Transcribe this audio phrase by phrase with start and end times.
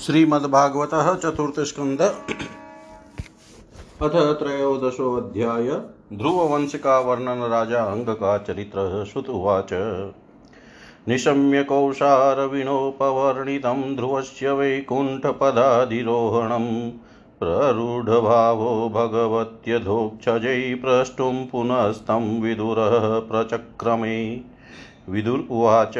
[0.00, 2.00] श्रीमद्भागवत चतुर्थ स्कंद
[4.02, 5.70] अथ त्रयोदशोऽध्याय
[6.16, 9.68] ध्रुववंश का वर्णन राजा अंग का चरित्र श्रुतुवाच
[11.08, 16.90] निशम्य कौशारविणोपवर्णितं ध्रुवस्य वैकुण्ठपदाधिरोहणं
[17.40, 24.40] प्ररूढभावो भगवत्यधोक्षजै प्रष्टुं पुनस्तं विदुरः प्रचक्रमे।
[25.08, 25.98] विदुर उवाच।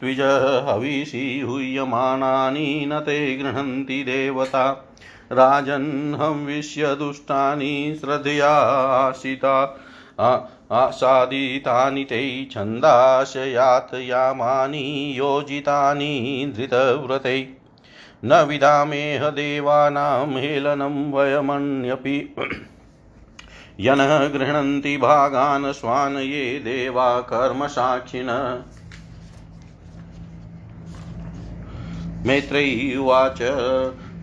[0.00, 0.20] द्विज
[0.68, 4.86] हविषि हूयमानानि न ते गृह्णन्ति देवता।
[5.32, 9.78] राजन्हंविष्य दुष्टानि श्रद्धयासिता
[10.72, 17.56] आसादितानि ते छन्दाशयातयामानि योजितानि धृतव्रते।
[18.24, 22.34] न विदामेह देवानां हेलनं वयमन्यपि।
[23.80, 28.62] यनः गृह्णन्ति भागान् स्वान् ये देवा कर्मसाक्षिण
[32.26, 33.42] मैत्रेयी उवाच।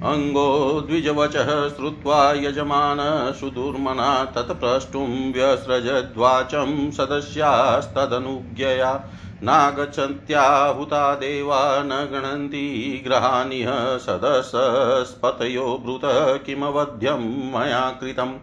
[0.03, 2.97] अङ्गो द्विजवचः श्रुत्वा यजमान
[3.39, 9.09] सुदुर्मना तत्प्रष्टुं व्यसृजद्वाचं सदस्यास्तदनुज्ञया।
[9.43, 16.01] नागच्छन्त्याहुता देवा न गणन्ति ग्रहानिह सदसस्पतयो ब्रूत
[16.45, 18.33] किमवध्यं मया कृतम्।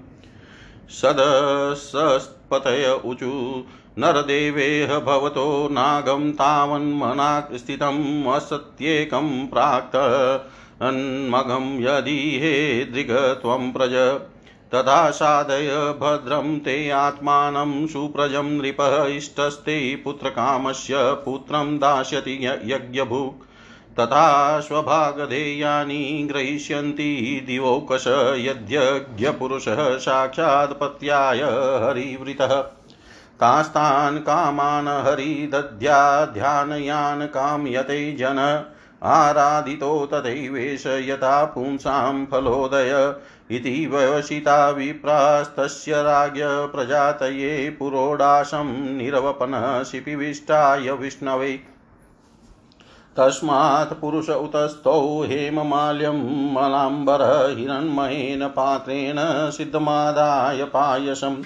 [0.88, 3.64] सदसस्पतय ऊचु
[3.98, 9.96] नरदेवेह भवतो नागं तावन्मना स्थितम् असत्येकं प्राक्त
[10.84, 14.20] अन्मघं यदि हे दृग प्रज
[14.74, 23.44] तथा साधय भद्रं ते आत्मानं सुप्रजं नृपः इष्टस्ते पुत्रकामस्य पुत्रं दास्यति यज्ञभुक्।
[24.00, 31.40] तथा स्वभागधेयानि ग्रहीष्यन्ति दिवौकश यद्यज्ञपुरुषः साक्षात् पत्याय
[31.84, 32.64] हरिवृतः।
[33.40, 38.64] तास्तान् कामान् हरिदध्याध्यानयान् काम्यते जन।
[39.02, 43.14] आराधितो तथैवेश यथा पुंसां फलोदय
[43.50, 51.60] इति व्यवसिता विप्रास्तस्य राज्ञ प्रजातये पुरोडाशं निरवपनः शिपिविष्टाय विष्णवे।
[53.16, 57.22] तस्मात् पुरुष उतस्थौ हेममाल्यं मलाम्बर
[57.58, 59.16] हिरण्मयेन पात्रेण
[59.50, 61.42] सिद्धमादाय पायसम्।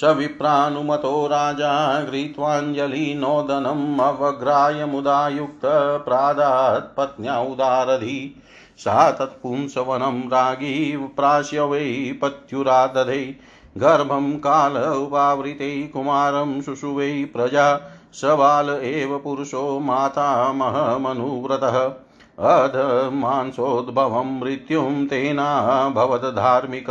[0.00, 8.42] स विप्रानुमतो राजा गृहीत्वाञ्जलिनोदनम् अवग्राय मुदा युक्तप्रादात् पत्न्या उदारधि।
[8.78, 13.36] सा तत्पुंसवनं रागी प्राश्य वै पत्युरादधे।
[13.78, 17.80] गर्भं काल उपावृते कुमारं शुशुवै प्रजा।
[18.12, 21.90] स बाल एव पुरुषो मातामहमनुव्रतः
[22.38, 26.86] अधमांसोद्भवं मृत्युं तेनाभवद्धार्मिक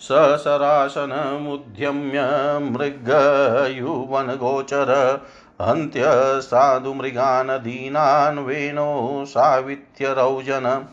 [0.00, 2.22] ससरासनमुद्यम्य
[2.62, 5.20] मृगयुवनगोचर
[5.62, 10.86] हन्त्यसाधुमृगान् वेणो सावित्यरौजन।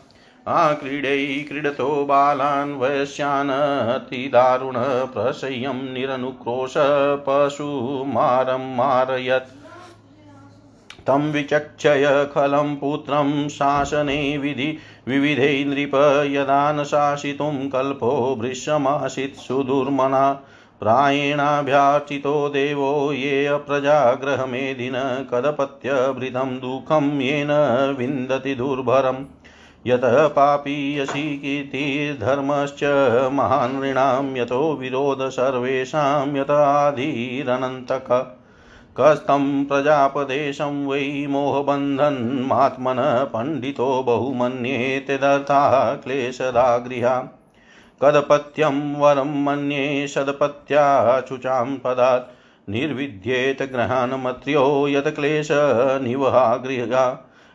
[0.48, 4.74] आक्रीडै क्रीडतो बालान् वयस्यान् अतिदारुण
[5.06, 6.74] प्रशय्यं निरनुक्रोश
[7.26, 9.48] पशुमारं मारयत्।
[11.06, 15.94] तं विचक्षय खलं पुत्रं शासने विधि विविधे नृप
[16.30, 20.32] यदा न शासितुं कल्पो भृशमासीत् सुदुर्मना।
[20.80, 24.94] प्रायेणाभ्यार्चितो देवो ये अप्रजाग्रहमेदिन
[25.30, 27.52] कदपत्यभृतं दुःखं येन
[27.98, 29.24] विन्दति दुर्भरम्
[29.86, 32.82] यतः पापीयसी कीर्तिर्धर्मश्च
[33.32, 38.08] महान् नृणां यतो विरोध सर्वेषां यताधीरनन्तक
[39.00, 45.60] कस्तं प्रजापदेशं वै मोहबन्धन्मात्मनः पण्डितो बहुमन्येत्यदर्था
[45.94, 47.16] क्लेशदा गृहा
[48.02, 52.30] कदपत्यं वरं मन्ये सदपत्याचुचां पदात्,
[52.70, 57.06] निर्विद्येत ग्रहान्मत्र्यो यत् क्लेशनिवहा गृहा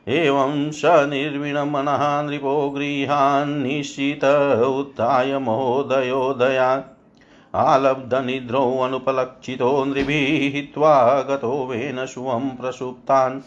[0.07, 4.25] एवं स निर्विणमनः नृपो गृहान्निश्चित
[4.69, 7.00] उत्थाय महोदयोदयात्।
[7.55, 13.41] आलब्धनिद्रोऽनुपलक्षितो नृभिः हित्वा गतो वेन शुवं प्रसुप्तान्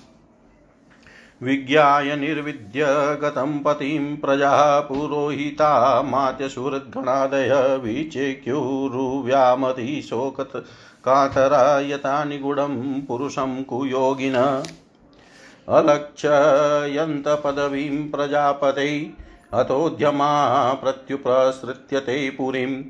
[1.42, 2.87] विज्ञाय निर्विद्य
[3.23, 10.64] गतं पतिं प्रजाः पुरोहिता मात्यसुरगणादय विचेक्युरुव्यामति शोकत
[11.04, 14.62] कातरा यथा निगूढं पुरुषं कुयोगिन।
[15.68, 19.11] अलक्षयन्तपदवीं प्रजापते
[19.54, 22.82] अतोद्यमा प्रत्युपसृत्य ते पुरीम्।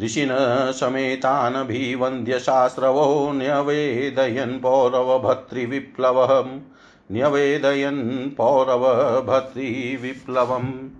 [0.00, 0.28] ऋषिण
[0.72, 6.60] समेतानभिवन्द्यशास्त्रवो न्यवेदयन् पौरवभर्तृविप्लवम्
[7.12, 10.90] न्यवेदयन् पौरवभर्तृविप्लवम्।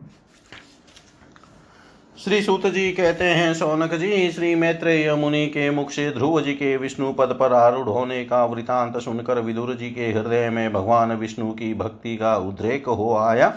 [2.25, 6.53] श्री सूत जी कहते हैं, सोनक जी, श्री मैत्रेय मुनि के मुख से ध्रुव जी
[6.53, 11.13] के विष्णु पद पर आरूढ़ होने का वृतांत सुनकर विदुर जी के हृदय में भगवान
[11.13, 13.55] विष्णु की भक्ति का उद्रेक हो आया।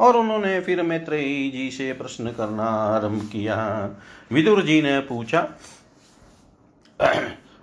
[0.00, 3.56] और उन्होंने फिर मैत्रेयी जी से प्रश्न करना आरंभ किया।
[4.32, 5.40] विदुर जी ने पूछा,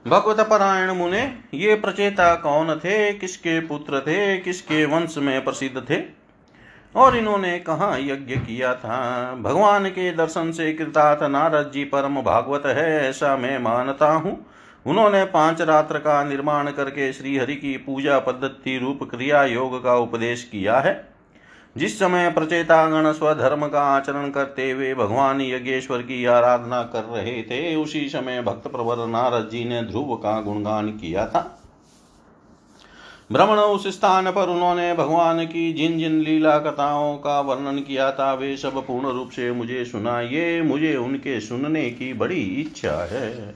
[0.05, 1.21] भगवत परायण मुने,
[1.53, 3.13] ये प्रचेता कौन थे?
[3.13, 4.37] किसके पुत्र थे?
[4.37, 6.01] किसके वंश में प्रसिद्ध थे?
[6.95, 12.63] और इन्होंने कहा, यज्ञ किया था। भगवान के दर्शन से कृतार्थ नारद जी परम भागवत
[12.65, 14.45] है, ऐसा मैं मानता हूँ।
[14.85, 19.95] उन्होंने पाँच रात्र का निर्माण करके श्री हरि की पूजा पद्धति रूप क्रिया योग का
[19.95, 21.10] उपदेश किया है।
[21.77, 27.75] जिस समय प्रचेतागण स्वधर्म का आचरण करते हुए भगवान यज्ञेश्वर की आराधना कर रहे थे,
[27.75, 31.57] उसी समय भक्त प्रवर नारद जी ने ध्रुव का गुणगान किया था।
[33.31, 38.33] भ्रमण उस स्थान पर उन्होंने भगवान की जिन जिन लीला कथाओं का वर्णन किया था,
[38.33, 43.55] वे सब पूर्ण रूप से मुझे सुनाइए, मुझे उनके सुनने की बड़ी इच्छा है।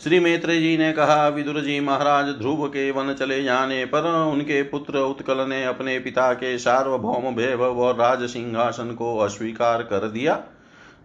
[0.00, 4.62] श्री मैत्री जी ने कहा विदुर जी महाराज, ध्रुव के वन चले जाने पर उनके
[4.62, 10.38] पुत्र उत्कल ने अपने पिता के सार्वभौम वैभव और राज सिंहासन को अस्वीकार कर दिया।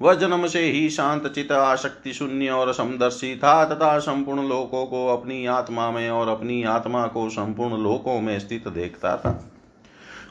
[0.01, 5.07] वह जन्म से ही शांत चित आशक्ति शून्य और समदर्शी था तथा संपूर्ण लोकों को
[5.07, 9.51] अपनी आत्मा में और अपनी आत्मा को संपूर्ण लोकों में स्थित देखता था।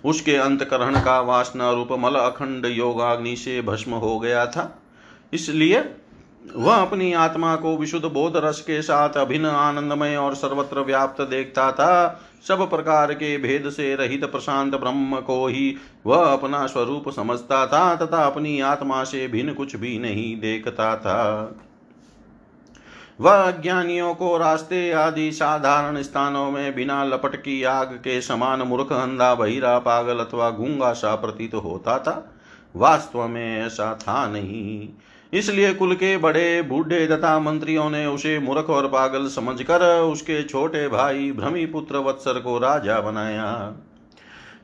[0.04, 4.82] उसके अंतकरण का वासना रूप मल अखंड योगाग्नि से भस्म हो गया था।
[5.32, 5.84] इसलिए
[6.56, 11.72] वह अपनी आत्मा को विशुद्ध बोध रस के साथ अभिन्न आनंदमय और सर्वत्र व्याप्त देखता
[11.72, 17.66] था। सब प्रकार के भेद से रहित प्रशांत ब्रह्म को ही वह अपना स्वरूप समझता
[17.66, 21.54] था तथा अपनी आत्मा से भिन्न कुछ भी नहीं देखता था।
[23.20, 28.92] वह अज्ञानियों को रास्ते आदि साधारण स्थानों में बिना लपट की आग के समान मूर्ख,
[28.92, 32.34] अंधा, बहिरा, पागल अथवा गूँगा सा प्रतीत होता था।
[32.76, 34.88] वास्तव में ऐसा था नहीं।
[35.34, 40.86] इसलिए कुल के बड़े बूढ़े तथा मंत्रियों ने उसे मूर्ख और पागल समझकर उसके छोटे
[40.88, 43.74] भाई भ्रमी पुत्र वत्सर को राजा बनाया।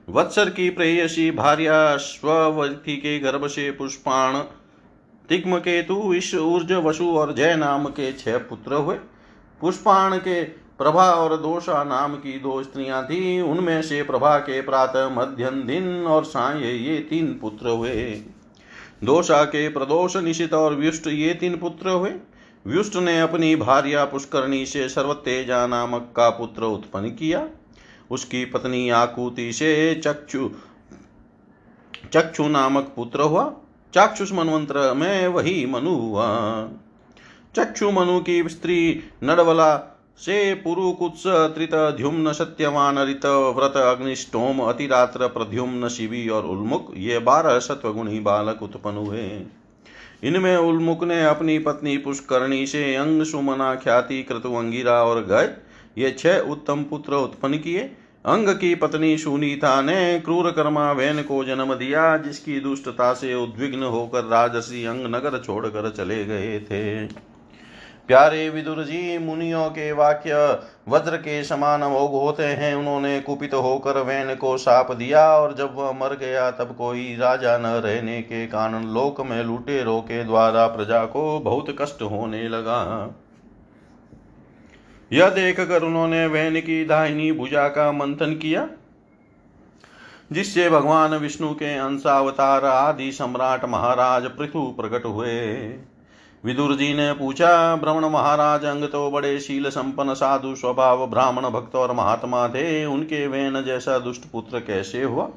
[0.08, 4.38] वत्सर की प्रेयसी भार्या स्वती के गर्भ से पुष्पाण
[5.28, 8.96] तिग्म केतु विश्व ऊर्ज वसु और जय नाम के छह पुत्र हुए।
[9.60, 10.42] पुष्पाण के
[10.78, 16.06] प्रभा और दोषा नाम की दो स्त्रियाँ थी। उनमें से प्रभा के प्रातः मध्यम दिन
[16.06, 18.22] और साय ये तीन पुत्र हुए।
[19.04, 22.10] दोषा के प्रदोष निशित और व्युष्ट ये तीन पुत्र हुए।
[22.66, 27.48] व्युष्ट ने अपनी भार्या पुष्करणी से सर्वतेजा नामक का पुत्र उत्पन्न किया।
[28.10, 30.50] उसकी पत्नी आकुति से चक्षु
[32.12, 33.54] चक्षु नामक पुत्र हुआ।
[33.94, 36.28] चाक्षुष मनवंत्र में वही मनु हुआ।
[37.56, 39.74] चक्षु मनु की स्त्री नडवला
[40.20, 41.70] से पुरुकुत्स त्रित
[42.32, 49.46] सत्यवान ऋत व्रत अग्निष्टोम अतिरात्र प्रद्युम्न शिवी और उल्मुख, ये बारह सत्वगुणी बालक उत्पन्न हुए।
[50.24, 55.54] इनमें उल्मुख ने अपनी पत्नी पुष्करणी से अंग सुमना, ख्याति क्रतुअंगिरा और गय,
[55.98, 57.80] ये छह उत्तम पुत्र उत्पन्न किए।
[58.26, 63.82] अंग की पत्नी सुनीता ने क्रूर कर्मा वैन को जन्म दिया, जिसकी दुष्टता से उद्विग्न
[63.82, 67.30] होकर राजसी अंग नगर छोड़कर चले गए थे।
[68.10, 70.36] प्यारे विदुर जी, मुनियों के वाक्य
[70.88, 75.74] वज्र के समान अमोघ होते हैं। उन्होंने कुपित होकर वैन को साप दिया और जब
[75.74, 80.66] वह मर गया, तब कोई राजा न रहने के कारण लोक में लुटेरों के द्वारा
[80.66, 82.80] प्रजा को बहुत कष्ट होने लगा।
[85.10, 88.68] यह देखकर उन्होंने वैन की दाहिनी भुजा का मंथन किया,
[90.32, 95.38] जिससे भगवान विष्णु के अंशावतार आदि सम्राट महाराज पृथु प्रकट हुए।
[96.44, 101.74] विदुर जी ने पूछा, ब्रह्मण महाराज, अंग तो बड़े शील संपन्न साधु स्वभाव ब्राह्मण भक्त
[101.74, 105.28] और महात्मा थे, उनके वेन जैसा दुष्ट पुत्र कैसे हुआ?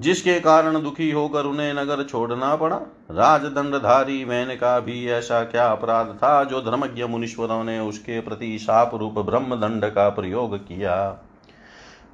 [0.00, 2.76] जिसके कारण दुखी होकर उन्हें नगर छोड़ना पड़ा।
[3.10, 8.94] राजदंडधारी वैन का भी ऐसा क्या अपराध था, जो धर्मज्ञ मुनीश्वरों ने उसके प्रति शाप
[8.94, 11.24] रूप ब्रह्म दंड का प्रयोग किया?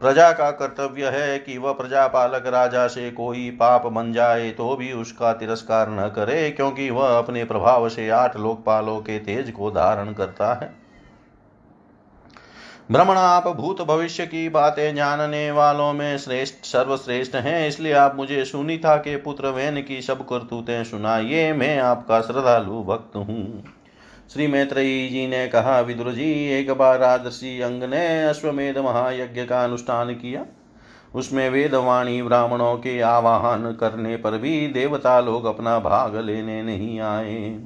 [0.00, 4.74] प्रजा का कर्तव्य है कि वह प्रजा पालक राजा से कोई पाप बन जाए तो
[4.76, 9.70] भी उसका तिरस्कार न करे, क्योंकि वह अपने प्रभाव से आठ लोकपालों के तेज को
[9.70, 10.72] धारण करता है।
[12.90, 18.44] भ्रमण आप भूत भविष्य की बातें जानने वालों में श्रेष्ठ, सर्वश्रेष्ठ हैं, इसलिए आप मुझे
[18.44, 23.64] सुनीता के पुत्र वैन की सब करतूतें सुनाइए, मैं आपका श्रद्धालु भक्त हूँ।
[24.34, 29.64] श्री मैत्रेयी जी ने कहा विदुर जी एक बार राजसी अंग ने अश्वमेध महायज्ञ का
[29.64, 30.44] अनुष्ठान किया।
[31.14, 37.60] उसमें वेदवाणी ब्राह्मणों के आवाहन करने पर भी देवता लोग अपना भाग लेने नहीं आए।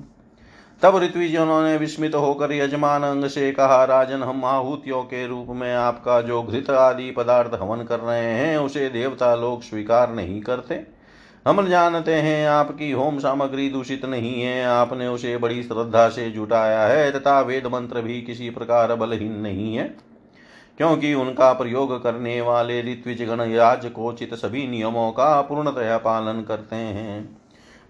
[0.82, 5.75] तब ऋत्विजनों ने विस्मित होकर यजमान अंग से कहा, राजन, हम आहुतियों के रूप में
[5.75, 10.98] आपका जो घृत आदि पदार्थ हवन कर रहे हैं, उसे देवता लोग स्वीकार नहीं करते।
[11.49, 16.83] हम जानते हैं आपकी होम सामग्री दूषित नहीं है। आपने उसे बड़ी श्रद्धा से जुटाया
[16.83, 19.97] है, तथा वेद मंत्र भी किसी प्रकार बलहीन नहीं है।
[20.78, 26.76] क्योंकि उनका प्रयोग करने वाले ऋत्विज गण याज कोचित सभी नियमों का पूर्णतया पालन करते
[26.76, 27.38] हैं।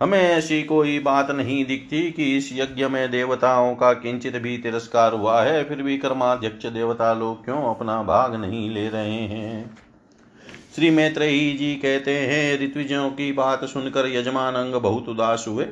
[0.02, 5.12] हमें ऐसी कोई बात नहीं दिखती कि इस यज्ञ में देवताओं का किंचित भी तिरस्कार
[5.12, 9.87] हुआ है, फिर भी कर्माध्यक्ष देवता लोग क्यों अपना भाग नहीं ले रहे हैं?
[10.78, 15.64] श्री मैत्रेयी जी कहते हैं, ऋत्विजों की बात सुनकर यजमान अंग बहुत उदास हुए।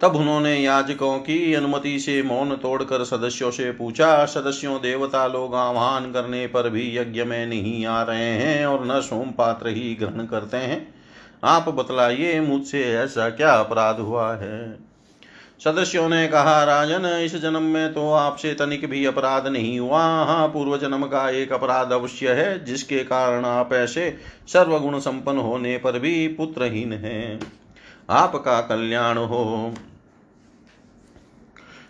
[0.00, 6.12] तब उन्होंने याजकों की अनुमति से मौन तोड़कर सदस्यों से पूछा, सदस्यों देवता लोग आह्वान
[6.12, 10.26] करने पर भी यज्ञ में नहीं आ रहे हैं और न सोम पात्र ही ग्रहण
[10.26, 10.94] करते हैं।
[11.44, 14.87] आप बतलाइए, मुझसे ऐसा क्या अपराध हुआ है?
[15.60, 20.46] सदस्यों ने कहा, राजन, इस जन्म में तो आपसे तनिक भी अपराध नहीं हुआ। हाँ
[20.48, 25.98] पूर्व जन्म का एक अपराध अवश्य है, जिसके कारण आप ऐसे सर्वगुण संपन्न होने पर
[25.98, 27.40] भी पुत्रहीन हैं।
[28.10, 29.74] आपका कल्याण हो।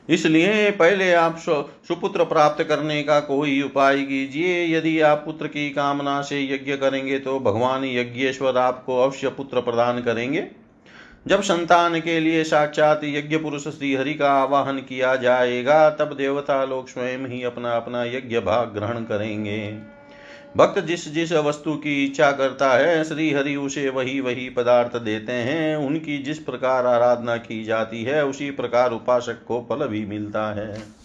[0.09, 1.37] इसलिए पहले आप
[1.89, 7.19] सुपुत्र प्राप्त करने का कोई उपाय कीजिए। यदि आप पुत्र की कामना से यज्ञ करेंगे
[7.19, 10.47] तो भगवान यज्ञेश्वर आपको अवश्य पुत्र प्रदान करेंगे।
[11.27, 16.89] जब संतान के लिए साक्षात यज्ञ पुरुष श्रीहरि का आवाहन किया जाएगा, तब देवता लोग
[16.89, 19.79] स्वयं ही अपना अपना यज्ञ भाग ग्रहण करेंगे।
[20.57, 25.33] भक्त जिस जिस वस्तु की इच्छा करता है श्री हरि उसे वही वही पदार्थ देते
[25.33, 30.55] हैं। उनकी जिस प्रकार आराधना की जाती है, उसी प्रकार उपासक को फल भी मिलता
[30.55, 30.98] है।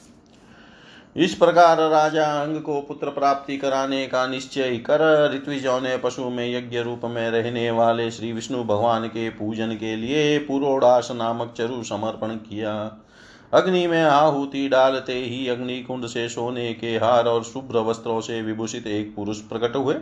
[1.16, 6.56] इस प्रकार राजा अंग को पुत्र प्राप्ति कराने का निश्चय कर ऋत्विजों ने पशु में
[6.56, 11.84] यज्ञ रूप में रहने वाले श्री विष्णु भगवान के पूजन के लिए पुरोडास नामक चरु
[11.84, 12.74] समर्पण किया।
[13.54, 18.42] अग्नि में आहुति डालते ही अग्नि कुंड से सोने के हार और शुभ्र वस्त्रों से
[18.42, 19.96] विभूषित एक पुरुष प्रकट हुए।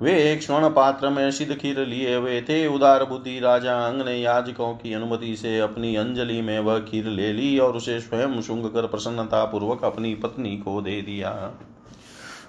[0.00, 4.16] वे एक स्वर्ण पात्र में सिद्ध खीर लिए हुए थे। उदार बुद्धि राजा अंग ने
[4.16, 8.64] याजकों की अनुमति से अपनी अंजलि में वह खीर ले ली और उसे स्वयं शुंग
[8.64, 11.30] कर प्रसन्नता पूर्वक अपनी पत्नी को दे दिया।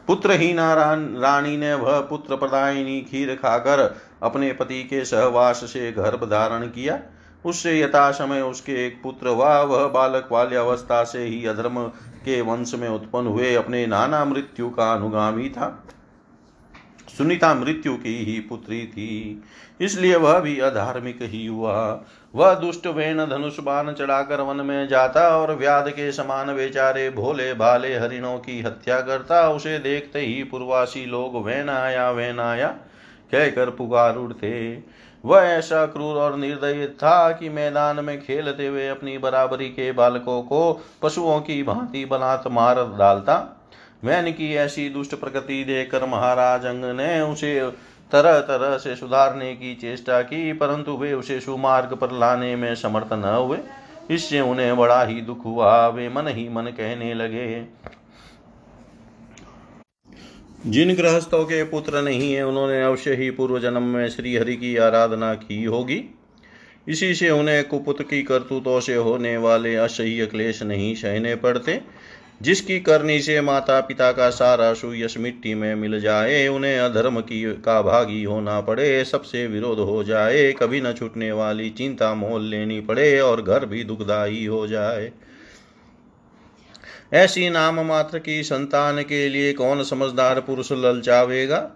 [0.07, 6.67] पुत्रहीना रानी ने वह पुत्र प्रदायिनी खीर खाकर अपने पति के सहवास से गर्भ धारण
[6.67, 6.99] किया।
[7.45, 11.85] उससे यथा समय उसके एक पुत्र हुआ। वह बालक बाल्यावस्था से ही अधर्म
[12.23, 15.87] के वंश में उत्पन्न हुए। अपने नाना मृत्यु का अनुगामी था।
[17.17, 19.43] सुनीता मृत्यु की ही पुत्री थी।
[19.81, 22.03] इसलिए वह भी अधार्मिक ही हुआ।
[22.35, 27.53] वह दुष्ट वेण धनुष बाण चढ़ाकर वन में जाता और व्याध के समान बेचारे भोले
[27.53, 32.67] भाले हरिणों की हत्या करता। उसे देखते ही पूर्वासी लोग वैन आया वैन आया
[33.31, 34.83] कहकर पुकार उठते।
[35.25, 40.41] वह ऐसा क्रूर और निर्दय था कि मैदान में खेलते हुए अपनी बराबरी के बालकों
[40.41, 43.56] को पशुओं की भांति बनात मार डालता।
[44.03, 47.59] वैन की ऐसी दुष्ट प्रकृति देखकर महाराज अंग ने उसे
[48.11, 53.13] तरह तरह से सुधारने की चेष्टा की, परंतु वे उसे सुमार्ग पर लाने में समर्थ
[53.13, 53.57] न हुए।
[54.11, 57.65] इससे उन्हें बड़ा ही दुख हुआ। वे मन ही मन कहने लगे,
[60.65, 64.75] जिन गृहस्थों के पुत्र नहीं है, उन्होंने अवश्य ही पूर्व जन्म में श्री हरि की
[64.77, 66.03] आराधना की होगी।
[66.87, 71.81] इसी से उन्हें कुपुत की करतूतों से होने वाले असह्य क्लेश नहीं सहने पड़ते।
[72.41, 77.53] जिसकी करनी से माता पिता का सारा सुयश मिट्टी में मिल जाए, उन्हें अधर्म की
[77.53, 82.81] का भागी होना पड़े, सबसे विरोध हो जाए। कभी न छूटने वाली चिंता मोल लेनी
[82.81, 85.11] पड़े और घर भी दुखदायी हो जाए।
[87.13, 91.71] ऐसी नाम मात्र की संतान के लिए कौन समझदार पुरुष ललचावेगा?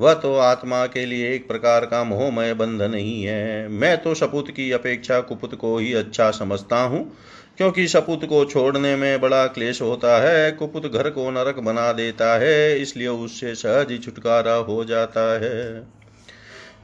[0.00, 4.50] वह तो आत्मा के लिए एक प्रकार का मोहमय बंधन ही है। मैं तो सपूत
[4.50, 7.12] की अपेक्षा कुपुत को ही अच्छा समझता हूँ।
[7.58, 12.38] क्योंकि सपूत को छोड़ने में बड़ा क्लेश होता है, कुपुत घर को नरक बना देता
[12.38, 15.82] है, इसलिए उससे सहज ही छुटकारा हो जाता है।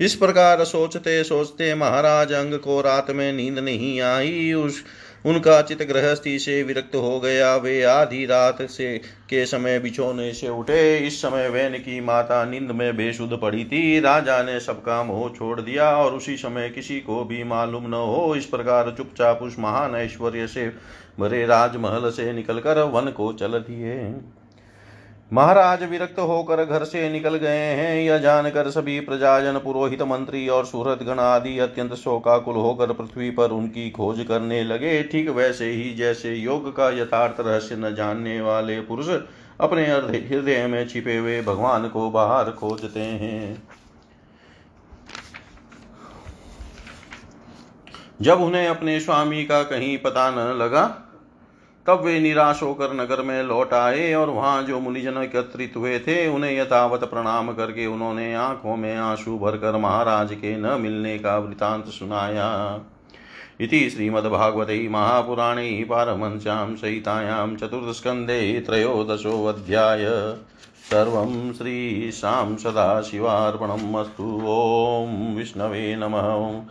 [0.00, 4.84] इस प्रकार सोचते सोचते महाराज अंग को रात में नींद नहीं आई, उस
[5.24, 8.98] उनका चित गृहस्थी से विरक्त हो गया। वे आधी रात से
[9.30, 14.00] के समय बिछोने से उठे। इस समय वैन की माता नींद में बेसुध पड़ी थी।
[14.00, 18.34] राजा ने सबका मोह छोड़ दिया और उसी समय किसी को भी मालूम न हो,
[18.36, 20.72] इस प्रकार चुपचाप उस महान ऐश्वर्य से
[21.20, 23.94] भरे राजमहल से निकलकर वन को चल दिए।
[25.32, 30.64] महाराज विरक्त होकर घर से निकल गए हैं। यह जानकर सभी प्रजाजन, पुरोहित मंत्री और
[30.66, 35.92] सूरत गण आदि अत्यंत शोकाकुल होकर पृथ्वी पर उनकी खोज करने लगे। ठीक वैसे ही
[35.94, 39.08] जैसे योग का यथार्थ रहस्य न जानने वाले पुरुष
[39.60, 43.62] अपने हृदय में छिपे हुए भगवान को बाहर खोजते हैं।
[48.22, 51.07] जब उन्हें अपने स्वामी का कहीं पता न लगा
[51.88, 56.28] तब वे निराश होकर नगर में लौट आए और वहाँ जो मुनिजन एकत्रित हुए थे,
[56.28, 61.86] उन्हें यथावत प्रणाम करके उन्होंने आँखों में आँसू भरकर महाराज के न मिलने का वृतांत
[61.86, 62.80] सुनाया।
[63.60, 70.04] इति श्रीमद्भागवते महापुराणे पारमंस्यां सहितायां चतुर्थस्कन्धे त्रयोदशोऽध्याय।
[70.90, 76.62] सर्वं श्रीशां सदाशिवार्पणम् अस्तु। ॐ विष्णवे नमः।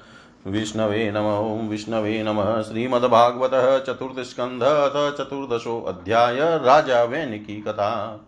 [0.47, 8.19] विष्णवे नम। ओं विष्णवे नमः। श्रीमद्भागवतः चतुर्थस्कन्ध अथ चतुर्दशोऽध्याय राजा वैनिकी कथा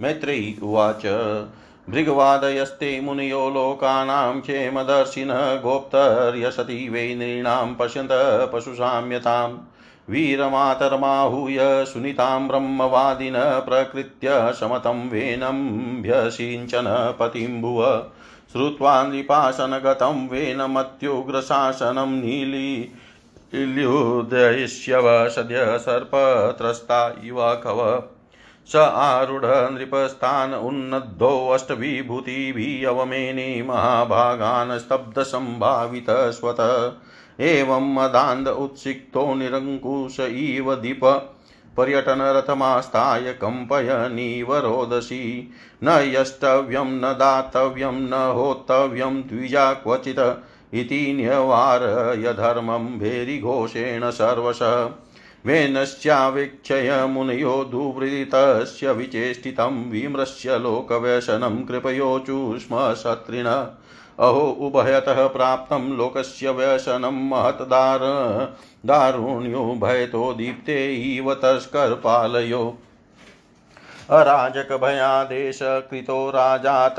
[0.00, 1.02] मैत्रेयी उवाच।
[1.90, 9.58] भृगवादयस्ते मुनयो लोकानां क्षेमदर्शिनः गोप्तर्यसति वै नृणां पश्यन्त पशुसाम्यताम्।
[10.10, 18.06] वीरमातर्माहूय सुनितां ब्रह्मवादिन प्रकृत्य समतं वेनम्भ्यसिञ्चन पतिं भुव
[18.52, 22.92] श्रुत्वा नृपासनगतं वेनमत्युग्रशासनं नीली
[23.54, 28.08] इल्युदयिष्यव सद्य सर्पत्रस्ता इव कव
[28.68, 36.56] स आरूढ नृपस्थान उन्नद्धोऽष्टविभूतिभिः अवमेने महाभागान् स्तब्धसम्भावित स्वत।
[37.40, 41.00] एवं मदान्ध उत्सिक्तो निरङ्कुश इव दीप
[41.76, 45.52] पर्यटनरथमास्थाय कम्पयनीव रोदसी
[45.84, 54.90] न यष्टव्यं, न दातव्यं, न होतव्यं द्विजा क्वचित् इति न्यवारय धर्मं भेरिघोषेण सर्वशः।
[55.46, 63.44] वेनश्चावेक्षय मुनयो दुवृतस्य विचेष्टितं विमृश्य लोकव्यसनं कृपयोचुष्म शत्रिण।
[64.20, 67.98] अहो, उभयतः प्राप्तं लोकस्य व्यसनं महत्दार
[68.86, 72.78] दारुण्यो भयतो दीप्ते इव तस्करपालयो
[74.10, 76.96] अराजकभयादेशकृतो राजात,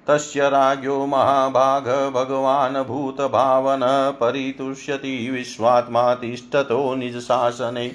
[0.08, 3.82] तस्य राज्ञो महाभाग भगवान् भूतभावन
[4.20, 7.88] परितुष्यति विश्वात्मा तिष्ठतो निजशासने।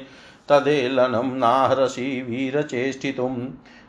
[0.50, 3.48] तदेलनं नाहर्षि वीरचेष्टितुम्।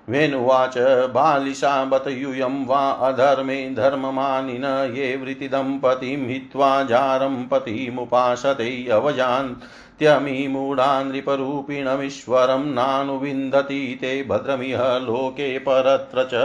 [0.08, 0.74] वेणुवाच
[1.14, 4.64] बालिशा बत यूयं वा अधर्मे धर्ममानिन
[4.96, 16.42] ये वृत्तिदम्पतिं हित्वा जारं पतिमुपासते अवजान्त्यमीमूढा नृपरूपिणमीश्वरं नानुविन्दति ते भद्रमिह लोके परत्र च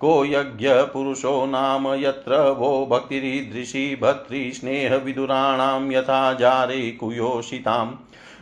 [0.00, 7.96] को यज्ञपुरुषो नाम यत्र वो भक्तिरीदृशी भर्तृस्नेहविदुराणां यथा जारे कुयोषिताम्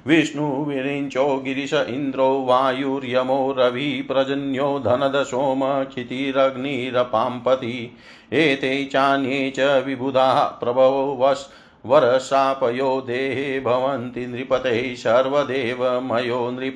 [0.06, 7.96] विष्णुविरिञ्चो गिरिश इन्द्रो वायुर्यमो रवि प्रजन्यो धनदशोम क्षितिरग्निरपाम्पति।
[8.32, 11.52] एते चान्ये च विबुधाः प्रभवो वस्
[11.86, 16.74] वरशापयो देहे भवन्ति नृपते सर्वदेवमयो नृप।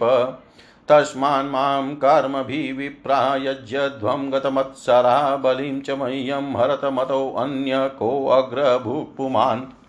[0.89, 9.80] तस्मान्मां कर्मभिविप्रायज्यध्वं गतमत्सरा बलिं च मह्यं हरतमतोऽन्य कोऽग्रभुक्पुमान्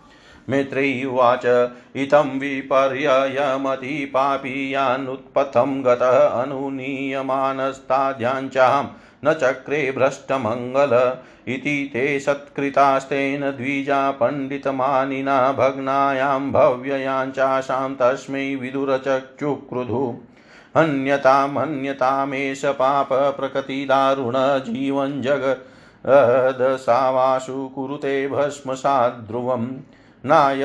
[0.50, 8.86] मैत्रेयी उवाच इतं विपर्ययमति पापीयानुत्पथं गतः अनुनीयमानस्ताद्याञ्चां
[9.26, 20.20] न चक्रे भ्रष्टमङ्गल इति ते सत्कृतास्तेन द्विजा पण्डितमानिना भग्नायां भव्ययाञ्चाशां तस्मै विदुरचक्षुक्रुधु।
[20.76, 29.68] अन्यतामन्यतामेष पापप्रकृतिदारुणजीवन् जगदसावासु कुरुते भस्मसाद्ध्रुवम्
[30.26, 30.64] नाय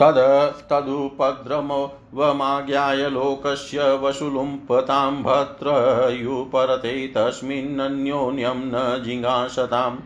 [0.00, 9.98] तद् तदुपद्रमवमाज्ञाय लोकस्य वशुलुम्पतां भद्रयुपरते तस्मिन्नन्योन्यं न जिज्ञासताम्।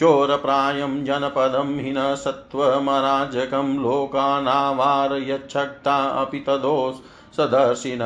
[0.00, 7.98] चोरप्रायं जनपदं हि न सत्त्वमराजकं लोकानावारयच्छक्ता अपि तदोस् सदर्शिन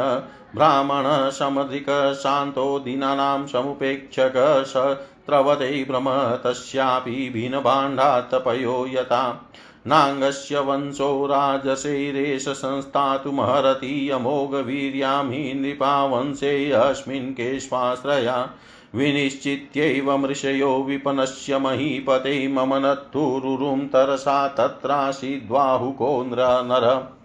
[0.54, 9.50] ब्राह्मणसमधिकशान्तो दीनानां समुपेक्षक सत्रवते भ्रम तस्यापि भिन्नभाण्डात्तपयो यथा।
[9.86, 18.50] नाङ्गस्य वंशो राजशैरेश संस्थातुमहरति अमोघवीर्यां हि नृपावंशेऽस्मिन् केष्वाश्रया
[18.94, 27.16] विनिश्चित्यैव मृषयो विपनश्य महीपते मम नत्थुरुरुं तरसा तत्रासीद्वाहुको नर।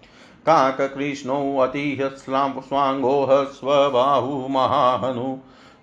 [0.45, 5.37] काककृष्णोऽतिह्यस्लां स्वाङ्गो हस्वबाहु महाहनु।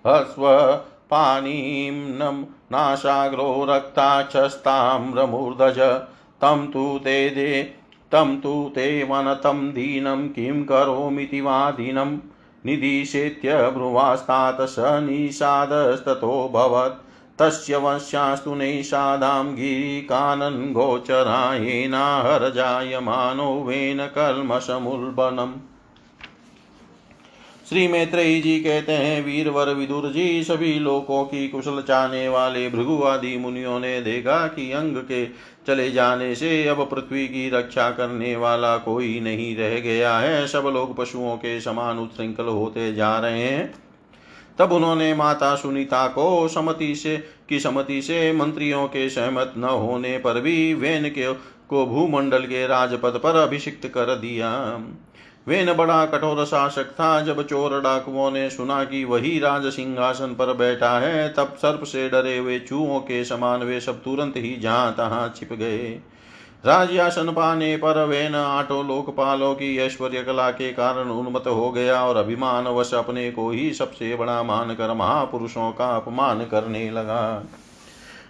[0.07, 0.79] हस्व
[1.11, 6.05] पानीं नाशाग्रो रक्ताक्षस्ताम्रमूर्धज
[6.41, 7.73] तं तु ते दे
[8.11, 11.41] तं तु ते वनतं दीनं किं करोमीति
[12.65, 16.99] वादिनं निदिशेत्यब्रुवास्तात् स निषादस्ततोऽभवत्
[17.39, 25.70] तस्य वश्यास्तु नैषादां गिरिकानन् गोचरायेनाहरजायमानो वेन कल्मषमुल्बनम्
[27.71, 33.03] श्री मैत्रेयी जी कहते हैं, वीरवर विदुर जी, सभी लोकों की कुशल चाहने वाले भृगु
[33.03, 35.25] आदि मुनियों ने देखा कि अंग के
[35.67, 40.63] चले जाने से अब पृथ्वी की रक्षा करने वाला कोई नहीं रह गया है। सब
[40.73, 43.73] लोग पशुओं के समान उत्सृंखल होते जा रहे हैं।
[44.59, 47.17] तब उन्होंने माता सुनीता को समति से,
[47.49, 51.33] की समति से मंत्रियों के सहमत न होने पर भी वेन के
[51.69, 54.51] को भूमंडल के राजपद पर अभिषिक्त कर दिया।
[55.47, 60.53] वेन बड़ा कठोर शासक था। जब चोर डाकुओं ने सुना कि वही राज सिंहासन पर
[60.53, 64.93] बैठा है, तब सर्प से डरे हुए चूहों के समान वे सब तुरंत ही जहाँ
[64.93, 65.99] तहाँ छिप गए।
[66.65, 72.17] राजयासन पाने पर वेन आठों लोकपालों की ऐश्वर्य कला के कारण उन्मत हो गया और
[72.17, 77.43] अभिमान वश अपने को ही सबसे बड़ा मानकर महापुरुषों का अपमान करने लगा।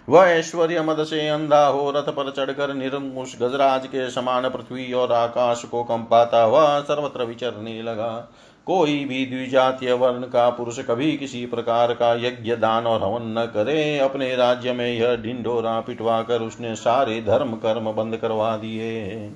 [0.08, 5.12] वह ऐश्वर्य मद से अंधा हो, रथ पर चढ़कर निर्मुष गजराज के समान पृथ्वी और
[5.12, 8.28] आकाश को कंपाता हुआ सर्वत्र विचरने लगा।
[8.66, 13.44] कोई भी द्विजातीय वर्ण का पुरुष कभी किसी प्रकार का यज्ञ, दान और हवन न
[13.44, 19.30] करे। अपने राज्य में यह ढिंडोरा पिटवा कर उसने सारे धर्म कर्म बंद करवा दिए।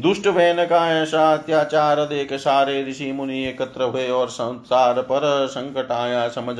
[0.00, 5.92] दुष्ट वैन का ऐसा अत्याचार देख सारे ऋषि मुनि एकत्र हुए और संसार पर संकट
[5.92, 6.56] आया। समझ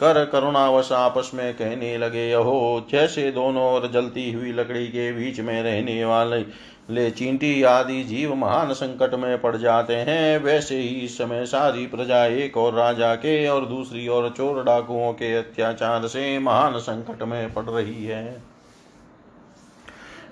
[0.00, 5.40] कर करुणावश आपस में कहने लगे, अहो, जैसे दोनों और जलती हुई लकड़ी के बीच
[5.40, 6.44] में रहने वाले
[6.90, 12.24] ले चींटी आदि जीव महान संकट में पड़ जाते हैं, वैसे ही समय सारी प्रजा
[12.26, 17.52] एक और राजा के और दूसरी ओर चोर डाकुओं के अत्याचार से महान संकट में
[17.54, 18.42] पड़ रही है।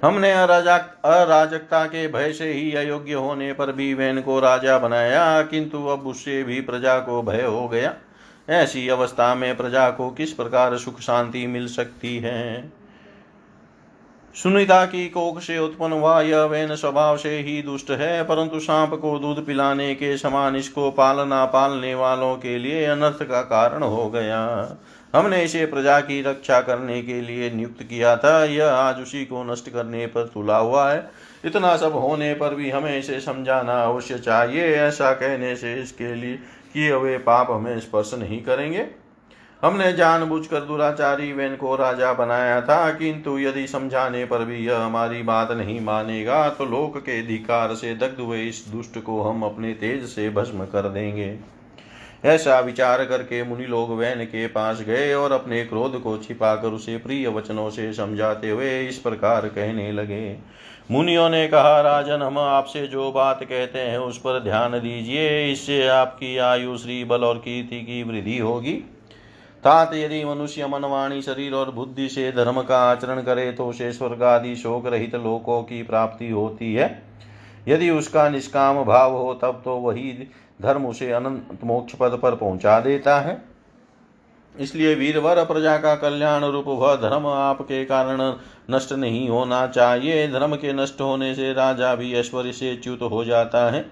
[0.02, 5.42] हमने अराजा अराजकता के भय से ही अयोग्य होने पर भी वैन को राजा बनाया,
[5.42, 7.94] किंतु अब उससे भी प्रजा को भय हो गया।
[8.48, 12.72] ऐसी अवस्था में प्रजा को किस प्रकार सुख शांति मिल सकती है?
[14.34, 18.94] सुनिता की कोख से उत्पन्न हुआ यह वैन स्वभाव से ही दुष्ट है, परंतु सांप
[18.94, 24.08] को दूध पिलाने के समान इसको पालना पालने वालों के लिए अनर्थ का कारण हो
[24.10, 24.42] गया।
[25.14, 29.44] हमने इसे प्रजा की रक्षा करने के लिए नियुक्त किया था। यह आज उसी को
[29.44, 31.10] नष्ट करने पर तुला हुआ है।
[31.44, 36.38] इतना सब होने पर भी हमें इसे समझाना अवश्य चाहिए, ऐसा कहने से इसके लिए
[36.76, 38.86] किए हुए पाप हमें स्पर्श नहीं करेंगे।
[39.62, 45.22] हमने जानबूझकर दुराचारी वेन को राजा बनाया था, किंतु यदि समझाने पर भी यह हमारी
[45.22, 49.72] बात नहीं मानेगा तो लोक के अधिकार से दग्ध हुए इस दुष्ट को हम अपने
[49.74, 51.28] तेज से भस्म कर देंगे।
[52.24, 56.96] ऐसा विचार करके मुनि लोग वैन के पास गए और अपने क्रोध को छिपाकर उसे
[56.96, 60.36] प्रिय वचनों से समझाते हुए इस प्रकार कहने लगे।
[60.90, 65.86] मुनियों ने कहा, राजन, हम आपसे जो बात कहते हैं उस पर ध्यान दीजिए। इससे
[65.88, 68.74] आपकी आयु श्री बल और कीर्ति की वृद्धि होगी।
[69.64, 74.22] तात यदि मनुष्य मनवाणी, शरीर और बुद्धि से धर्म का आचरण करे तो उसे स्वर्ग
[74.22, 77.05] आदि शोक रहित लोकों की प्राप्ति होती है।
[77.66, 80.12] यदि उसका निष्काम भाव हो, तब तो वही
[80.62, 83.42] धर्म उसे अनंत मोक्ष पद पर पहुँचा देता है।
[84.54, 88.20] इसलिए वीरवर प्रजा का कल्याण रूप वह धर्म आपके कारण
[88.70, 93.24] नष्ट नहीं होना चाहिए। धर्म के नष्ट होने से राजा भी ऐश्वर्य से च्युत हो
[93.24, 93.84] जाता है।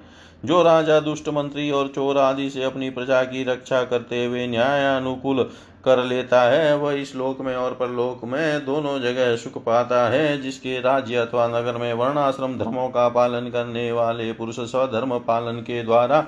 [0.45, 4.97] जो राजा दुष्ट मंत्री और चोर आदि से अपनी प्रजा की रक्षा करते हुए न्याय
[4.97, 5.51] अनुकूल
[5.85, 10.41] कर लेता है, वह इस लोक में और परलोक में दोनों जगह सुख पाता है,
[10.43, 15.83] जिसके राज्य अथवा नगर में वर्णाश्रम धर्मों का पालन करने वाले पुरुष स्वधर्म पालन के
[15.83, 16.25] द्वारा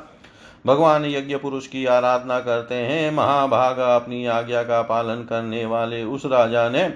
[0.67, 6.27] भगवान यज्ञ पुरुष की आराधना करते हैं। महाभाग अपनी आज्ञा का पालन करने वाले उस
[6.27, 6.89] राजा ने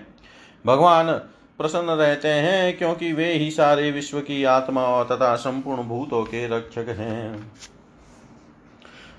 [0.65, 1.13] भगवान
[1.59, 6.89] प्रसन्न रहते हैं, क्योंकि वे ही सारे विश्व की आत्मा तथा संपूर्ण भूतों के रक्षक
[6.89, 7.53] हैं।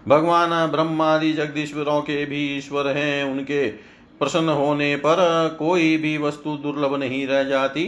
[0.08, 3.68] भगवान ब्रह्मादि जगदीश्वरों के भी ईश्वर हैं, उनके
[4.20, 7.86] प्रसन्न होने पर कोई भी वस्तु दुर्लभ नहीं रह जाती।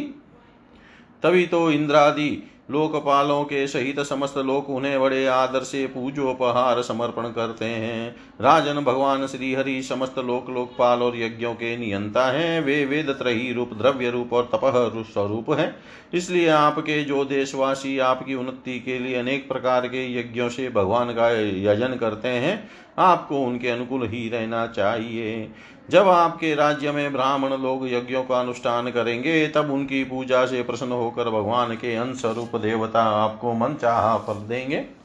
[1.23, 7.65] तभी तो इंद्रादि लोकपालों के सहित समस्त लोक उन्हें बड़े आदर से पूजोपहार समर्पण करते
[7.65, 13.09] हैं। राजन भगवान श्री हरि समस्त लोक लोकपाल और यज्ञों के नियंता हैं। वे वेद
[13.09, 15.75] त्रही रूप, द्रव्य रूप और तपह स्वरूप है।
[16.13, 21.29] इसलिए आपके जो देशवासी, आपकी उन्नति के लिए अनेक प्रकार के यज्ञों से भगवान का
[21.71, 25.51] यजन करते हैं, आपको उनके अनुकूल ही रहना चाहिए।
[25.89, 30.91] जब आपके राज्य में ब्राह्मण लोग यज्ञों का अनुष्ठान करेंगे, तब उनकी पूजा से प्रसन्न
[30.91, 35.02] होकर भगवान के अंश रूप देवता आपको मन चाह पर देंगे।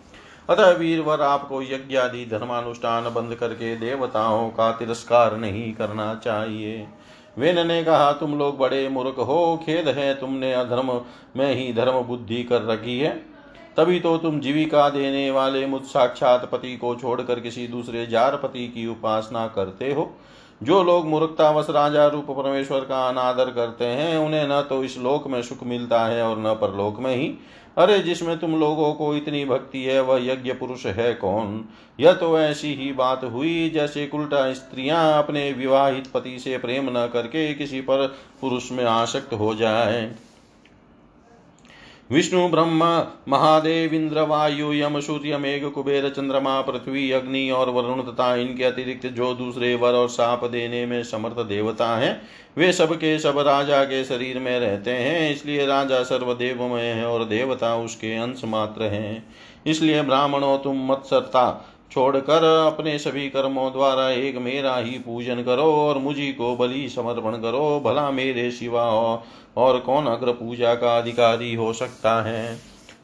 [0.48, 6.87] अतः वीरवर आपको यज्ञ आदि धर्मानुष्ठान बंद करके देवताओं का तिरस्कार नहीं करना चाहिए।
[7.38, 11.00] वेन ने कहा, तुम लोग बड़े मूर्ख हो, खेद है तुमने अधर्म
[11.37, 13.11] में ही धर्म बुद्धि कर रखी है।
[13.76, 18.66] तभी तो तुम जीविका देने वाले मुझ साक्षात पति को छोड़कर किसी दूसरे जार पति
[18.68, 20.16] की उपासना करते हो।
[20.62, 25.27] जो लोग मूर्खतावश राजा रूप परमेश्वर का अनादर करते हैं, उन्हें न तो इस लोक
[25.27, 27.35] में सुख मिलता है और न परलोक में ही।
[27.77, 31.64] अरे, जिसमें तुम लोगों को इतनी भक्ति है, वह यज्ञ पुरुष है कौन?
[32.01, 37.11] यह तो ऐसी ही बात हुई जैसे उल्टा स्त्रियाँ अपने विवाहित पति से प्रेम न
[37.12, 40.12] करके किसी पर पुरुष में आसक्त हो जाए।
[42.12, 48.35] विष्णु, ब्रह्म महादेव इंद्र वायु, यम, सूर्य, मेघ, कुबेर, चंद्रमा, पृथ्वी, अग्नि और वरुण तथा
[48.37, 52.23] इनके अतिरिक्त जो दूसरे वर और साप देने में समर्थ देवता हैं,
[52.59, 57.77] वे सबके सब राजा के शरीर में रहते हैं, इसलिए राजा सर्वदेवमय है और देवता
[57.77, 59.35] उसके अंश मात्र हैं।
[59.66, 65.98] इसलिए ब्राह्मणों, तुम मत्सरता छोड़कर अपने सभी कर्मों द्वारा एक मेरा ही पूजन करो और
[65.98, 68.85] मुझी को बलि समर्पण करो, भला मेरे सिवा
[69.57, 72.57] और कौन अग्र पूजा का अधिकारी हो सकता है?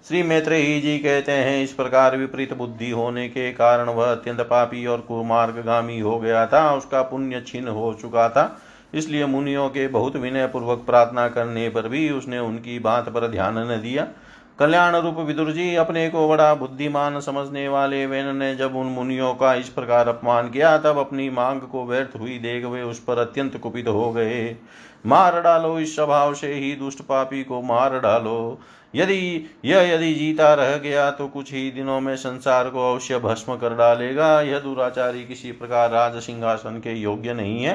[0.09, 4.87] श्री मैत्रेयी जी कहते हैं, इस प्रकार विपरीत बुद्धि होने के कारण वह अत्यंत पापी
[4.87, 8.61] और कुमार्गामी हो गया था। उसका पुण्य छिन्न हो चुका था।
[8.94, 13.59] इसलिए मुनियों के बहुत विनय पूर्वक प्रार्थना करने पर भी उसने उनकी बात पर ध्यान
[13.59, 14.07] न दिया।
[14.59, 19.35] कल्याण रूप विदुर जी अपने को बड़ा बुद्धिमान समझने वाले वेन ने जब उन मुनियों
[19.35, 23.19] का इस प्रकार अपमान किया, तब अपनी मांग को व्यर्थ हुई देख वे उस पर
[23.19, 24.57] अत्यंत कुपित हो गए।
[25.07, 28.61] मार डालो, इस स्वभाव से ही दुष्ट पापी को मार डालो।
[28.95, 33.57] यदि, यह यदि जीता रह गया तो कुछ ही दिनों में संसार को अवश्य भस्म
[33.57, 37.75] कर डालेगा। यह दुराचारी किसी प्रकार राज सिंहासन के योग्य नहीं है,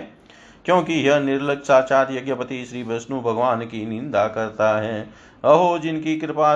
[0.66, 1.72] क्योंकि यह निर्लज
[2.12, 6.56] यज्ञपति श्री विष्णु भगवान की निंदा करता है। अहो, जिनकी कृपा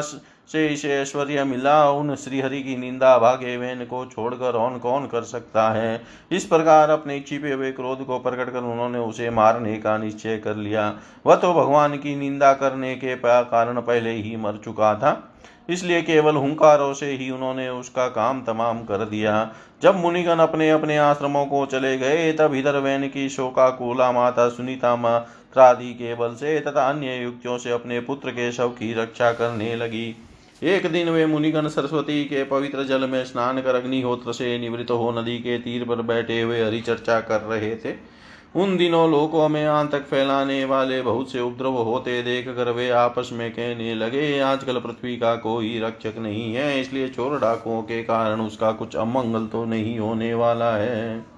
[0.52, 5.22] से इसे ऐश्वर्य मिला, उन श्रीहरि की निंदा भागे वेन को छोड़कर और कौन कर
[5.22, 6.02] सकता है?
[6.32, 10.56] इस प्रकार अपने छिपे हुए क्रोध को प्रकट कर उन्होंने उसे मारने का निश्चय कर
[10.56, 10.94] लिया।
[11.26, 15.30] वह तो भगवान की निंदा करने के कारण पहले ही मर चुका था।
[15.70, 19.52] इसलिए केवल हुंकारों से ही उन्होंने उसका काम तमाम कर दिया।
[19.84, 24.96] जब मुनिगण अपने अपने आश्रमों को चले गए, तब इधर वैन की शोकाकुला माता सुनीता
[25.56, 29.76] मात्रादि के बल से तथा अन्य युक्तियों से अपने पुत्र के शव की रक्षा करने
[29.76, 30.16] लगी।
[30.64, 35.12] एक दिन वे मुनिगण सरस्वती के पवित्र जल में स्नान कर अग्निहोत्र से निवृत्त हो
[35.12, 37.94] नदी के तीर पर बैठे हुए हरिचर्चा कर रहे थे।
[38.56, 43.30] उन दिनों लोकों में आंतक फैलाने वाले बहुत से उपद्रव होते देख कर वे आपस
[43.34, 48.42] में कहने लगे, आजकल पृथ्वी का कोई रक्षक नहीं है, इसलिए चोर डाकुओं के कारण
[48.42, 51.33] उसका कुछ अमंगल तो नहीं होने वाला है।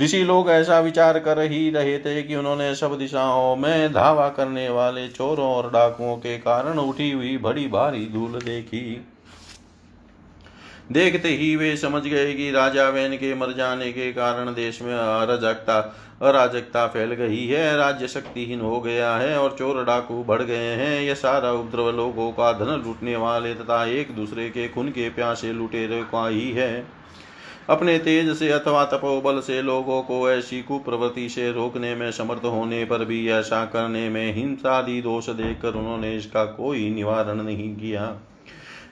[0.00, 4.68] ऋषि लोग ऐसा विचार कर ही रहे थे कि उन्होंने सब दिशाओं में धावा करने
[4.68, 9.06] वाले चोरों और डाकुओं के कारण उठी हुई बड़ी भारी धूल देखी।
[10.92, 14.94] देखते ही वे समझ गए कि राजा वैन के मर जाने के कारण देश में
[14.94, 15.78] अराजकता
[16.22, 21.00] अराजकता फैल गई है, राज्य शक्तिहीन हो गया है और चोर डाकू बढ़ गए हैं।
[21.02, 25.52] यह सारा उपद्रव लोगों का धन लूटने वाले तथा एक दूसरे के खून के प्यासे
[25.52, 26.99] लुटेरे का ही है।
[27.68, 32.84] अपने तेज से अथवा तपोबल से लोगों को ऐसी कुप्रवृत्ति से रोकने में समर्थ होने
[32.84, 38.06] पर भी ऐसा करने में हिंसादि दोष देखकर उन्होंने इसका कोई निवारण नहीं किया।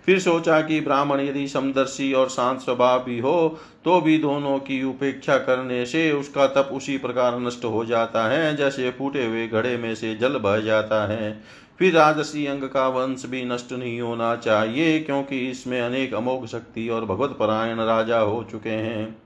[0.07, 4.83] फिर सोचा कि ब्राह्मण यदि समदर्शी और शांत स्वभाव भी हो तो भी दोनों की
[4.85, 9.77] उपेक्षा करने से उसका तप उसी प्रकार नष्ट हो जाता है, जैसे फूटे हुए घड़े
[9.77, 11.31] में से जल बह जाता है।
[11.79, 16.89] फिर राजसी अंग का वंश भी नष्ट नहीं होना चाहिए, क्योंकि इसमें अनेक अमोघ शक्ति
[16.89, 19.17] और भगवत परायण राजा हो चुके हैं।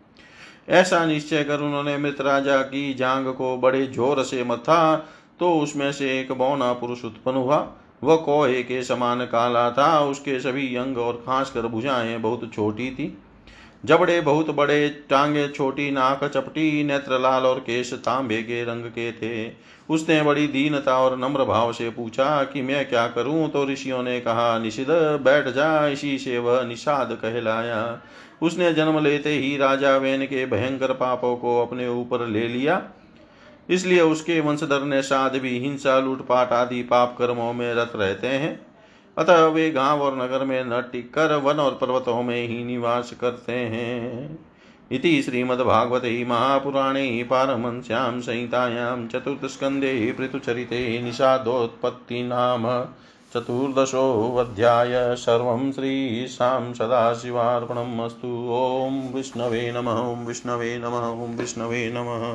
[0.71, 4.95] ऐसा निश्चय कर उन्होंने मृत राजा की जांग को बड़े ज़ोर से मथा
[5.41, 7.57] तो उसमें से एक बौना पुरुष उत्पन्न हुआ।
[8.03, 13.17] वह कोहे के समान काला था, उसके सभी अंग और खासकर भुजाएँ बहुत छोटी थी।
[13.85, 19.13] जबड़े बहुत बड़े, टांगे छोटी, नाक चपटी, नेत्र लाल और केश तांबे के रंग के
[19.13, 19.53] थे।
[19.91, 23.51] उसने बड़ी दीनता और नम्र भाव से पूछा कि मैं क्या करूँ?
[23.51, 24.87] तो ऋषियों ने कहा निषिद
[25.23, 28.01] बैठ जा, इसी से वह निषाद कहलाया।
[28.43, 32.83] उसने जन्म लेते ही राजा वेन के भयंकर पापों को अपने ऊपर ले लिया।
[33.71, 38.72] इसलिए उसके वंशधर ने साध भी हिंसा, लूटपाट आदि पाप कर्मों में रत रहते हैं।
[39.19, 43.13] अतः वे गाँव और नगर में न टिक कर वन और पर्वतों में ही निवास
[43.21, 44.39] करते हैं।
[44.93, 52.85] इति श्रीमद्भागवते महापुराणे पारमश्याम संहितायां चतुर्थस्कन्धे पृथुचरिते निषादोत्पत्ति नाम
[53.35, 62.33] चतुर्दशोऽध्याय। सर्वं श्रीशां सदाशिवार्पणम् अस्तु ॐ विष्णवे नमः, ॐ विष्णवे नमः, ॐ विष्णवे नमः।